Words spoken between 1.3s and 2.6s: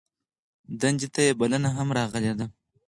بلنه هم راغلې ده.